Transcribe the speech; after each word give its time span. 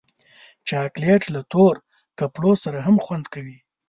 چاکلېټ 0.67 1.23
له 1.35 1.41
تور 1.51 1.75
کپړو 2.19 2.51
سره 2.63 2.79
هم 2.87 2.97
خوند 3.05 3.25
کوي. 3.33 3.57